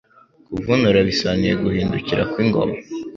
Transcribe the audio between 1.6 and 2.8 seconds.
Guhindukira kw'ingoma